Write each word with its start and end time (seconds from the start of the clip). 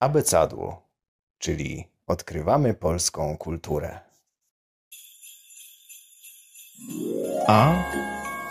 Abecadło, 0.00 0.82
czyli 1.38 1.88
odkrywamy 2.06 2.74
polską 2.74 3.36
kulturę. 3.36 4.00
A 7.46 7.74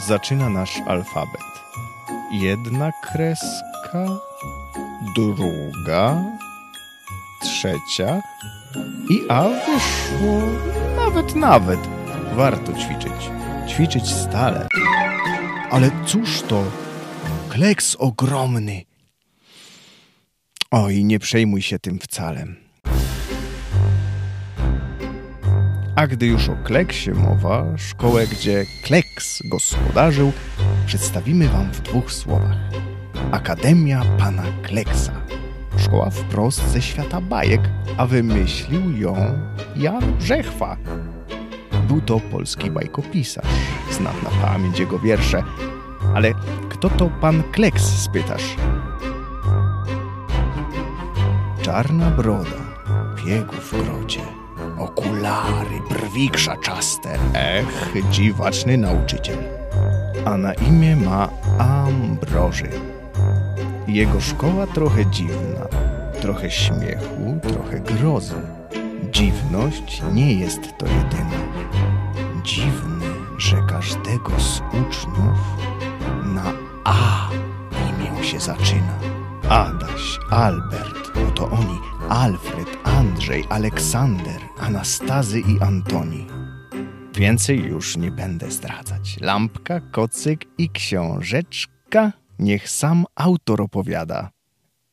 zaczyna 0.07 0.49
nasz 0.49 0.81
alfabet. 0.87 1.41
Jedna 2.31 2.91
kreska, 3.03 4.05
druga, 5.15 6.23
trzecia 7.41 8.21
i 9.09 9.29
A 9.29 9.43
wyszło 9.43 10.41
nawet, 10.95 11.35
nawet. 11.35 11.79
Warto 12.33 12.73
ćwiczyć. 12.73 13.31
Ćwiczyć 13.67 14.09
stale. 14.13 14.67
Ale 15.71 15.91
cóż 16.05 16.41
to? 16.41 16.63
Kleks 17.49 17.95
ogromny. 17.99 18.94
Oj, 20.71 21.03
nie 21.03 21.19
przejmuj 21.19 21.61
się 21.61 21.79
tym 21.79 21.99
wcale. 21.99 22.45
A 25.95 26.07
gdy 26.07 26.25
już 26.25 26.49
o 26.49 26.55
Kleksie 26.55 27.11
mowa, 27.11 27.77
szkołę, 27.77 28.27
gdzie 28.27 28.65
Kleks 28.83 29.39
gospodarzył, 29.51 30.31
przedstawimy 30.85 31.47
wam 31.47 31.71
w 31.71 31.81
dwóch 31.81 32.11
słowach. 32.11 32.57
Akademia 33.31 34.01
Pana 34.19 34.43
Kleksa. 34.63 35.11
Szkoła 35.77 36.09
wprost 36.09 36.69
ze 36.69 36.81
świata 36.81 37.21
bajek, 37.21 37.61
a 37.97 38.05
wymyślił 38.05 38.97
ją 38.97 39.15
Jan 39.75 40.17
Brzechwa. 40.17 40.77
Był 41.87 42.01
to 42.01 42.19
polski 42.19 42.71
bajkopisarz. 42.71 43.45
Znam 43.91 44.15
na 44.23 44.29
pamięć 44.29 44.79
jego 44.79 44.99
wiersze. 44.99 45.43
Ale 46.15 46.33
kto 46.69 46.89
to 46.89 47.09
pan 47.09 47.43
Kleks, 47.51 47.83
spytasz? 47.83 48.55
Czarna 51.65 52.09
broda, 52.11 52.61
piegów 53.15 53.73
w 53.73 53.83
grocie, 53.83 54.21
okulary, 54.77 55.81
brwi 55.89 56.29
krzaczaste. 56.29 57.17
Ech, 57.33 57.93
dziwaczny 58.09 58.77
nauczyciel. 58.77 59.37
A 60.25 60.37
na 60.37 60.53
imię 60.53 60.95
ma 60.95 61.29
Ambroży. 61.59 62.69
Jego 63.87 64.21
szkoła 64.21 64.67
trochę 64.67 65.05
dziwna, 65.05 65.65
trochę 66.21 66.51
śmiechu, 66.51 67.39
trochę 67.41 67.79
grozy. 67.79 68.35
Dziwność 69.11 70.01
nie 70.13 70.33
jest 70.33 70.77
to 70.77 70.85
jedyna. 70.85 71.39
Dziwne, 72.43 73.05
że 73.37 73.57
każdego 73.69 74.39
z 74.39 74.61
uczniów 74.67 75.39
na 76.25 76.53
A 76.83 77.29
imię 77.71 78.23
się 78.23 78.39
zaczyna. 78.39 78.99
Adaś, 79.49 80.19
Albert, 80.29 81.04
oto 81.27 81.49
oni, 81.51 81.79
Alfred, 82.09 82.67
Andrzej, 82.83 83.43
Aleksander, 83.49 84.41
Anastazy 84.59 85.39
i 85.39 85.59
Antoni. 85.61 86.27
Więcej 87.15 87.59
już 87.59 87.97
nie 87.97 88.11
będę 88.11 88.51
zdradzać. 88.51 89.17
Lampka, 89.21 89.79
kocyk 89.79 90.45
i 90.57 90.69
książeczka 90.69 92.11
niech 92.39 92.69
sam 92.69 93.05
autor 93.15 93.61
opowiada. 93.61 94.29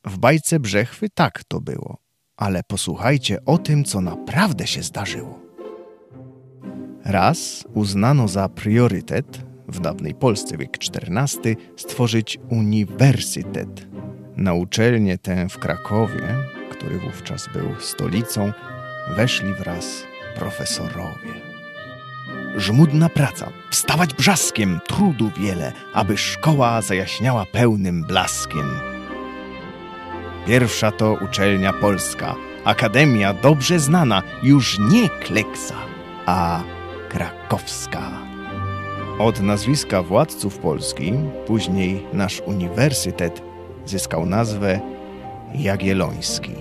W 0.05 0.17
bajce 0.17 0.59
Brzechwy 0.59 1.09
tak 1.09 1.43
to 1.43 1.61
było, 1.61 1.97
ale 2.37 2.63
posłuchajcie 2.63 3.45
o 3.45 3.57
tym, 3.57 3.83
co 3.83 4.01
naprawdę 4.01 4.67
się 4.67 4.83
zdarzyło. 4.83 5.39
Raz 7.05 7.63
uznano 7.73 8.27
za 8.27 8.49
priorytet, 8.49 9.45
w 9.67 9.79
dawnej 9.79 10.15
Polsce 10.15 10.57
wiek 10.57 10.77
XIV, 10.77 11.55
stworzyć 11.75 12.39
uniwersytet. 12.49 13.92
Na 14.37 14.53
uczelnię 14.53 15.17
tę 15.17 15.49
w 15.49 15.59
Krakowie, 15.59 16.35
który 16.71 16.99
wówczas 16.99 17.49
był 17.53 17.75
stolicą, 17.79 18.53
weszli 19.15 19.53
wraz 19.53 20.03
profesorowie. 20.35 21.33
Żmudna 22.57 23.09
praca, 23.09 23.49
wstawać 23.71 24.13
brzaskiem, 24.13 24.79
trudu 24.87 25.31
wiele, 25.37 25.73
aby 25.93 26.17
szkoła 26.17 26.81
zajaśniała 26.81 27.45
pełnym 27.45 28.03
blaskiem. 28.03 28.69
Pierwsza 30.47 30.91
to 30.91 31.17
uczelnia 31.21 31.73
polska, 31.73 32.35
akademia 32.65 33.33
dobrze 33.33 33.79
znana, 33.79 34.23
już 34.43 34.79
nie 34.79 35.09
Kleksa, 35.09 35.75
a 36.25 36.63
krakowska. 37.09 38.11
Od 39.19 39.41
nazwiska 39.41 40.03
władców 40.03 40.57
Polski, 40.57 41.13
później 41.47 42.05
nasz 42.13 42.41
uniwersytet 42.45 43.52
zyskał 43.85 44.25
nazwę 44.25 44.79
Jagielloński. 45.55 46.53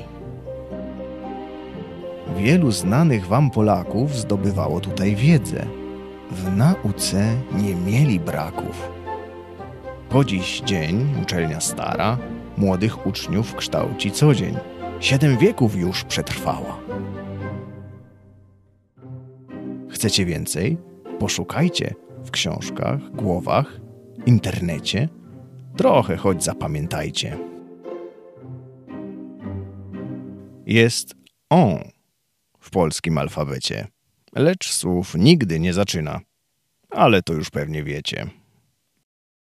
Wielu 2.37 2.71
znanych 2.71 3.27
wam 3.27 3.51
Polaków 3.51 4.17
zdobywało 4.17 4.81
tutaj 4.81 5.17
wiedzę. 5.17 5.67
W 6.31 6.57
nauce 6.57 7.37
nie 7.55 7.75
mieli 7.75 8.21
braków. 8.21 8.91
Po 10.09 10.25
dziś 10.25 10.61
dzień 10.61 11.15
uczelnia 11.23 11.61
stara 11.61 12.19
młodych 12.57 13.07
uczniów 13.07 13.55
kształci 13.55 14.11
co 14.11 14.35
dzień. 14.35 14.57
Siedem 15.01 15.39
wieków 15.39 15.77
już 15.77 16.05
przetrwała. 16.05 16.79
Chcecie 19.91 20.25
więcej? 20.25 20.79
Poszukajcie 21.19 21.95
w 22.25 22.31
książkach, 22.31 23.11
głowach, 23.11 23.81
internecie. 24.27 25.09
Trochę 25.77 26.17
choć 26.17 26.45
zapamiętajcie. 26.45 27.39
Jest 30.67 31.15
on 31.51 31.79
w 32.61 32.71
polskim 32.71 33.19
alfabecie, 33.19 33.87
lecz 34.33 34.73
słów 34.73 35.15
nigdy 35.15 35.61
nie 35.61 35.73
zaczyna. 35.73 36.21
Ale 36.91 37.23
to 37.23 37.33
już 37.33 37.51
pewnie 37.51 37.85
wiecie. 37.85 38.42